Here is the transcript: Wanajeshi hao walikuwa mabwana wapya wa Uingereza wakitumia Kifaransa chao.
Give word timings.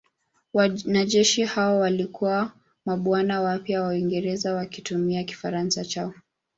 Wanajeshi 0.53 1.43
hao 1.43 1.79
walikuwa 1.79 2.51
mabwana 2.85 3.41
wapya 3.41 3.81
wa 3.81 3.87
Uingereza 3.89 4.53
wakitumia 4.55 5.23
Kifaransa 5.23 5.85
chao. 5.85 6.13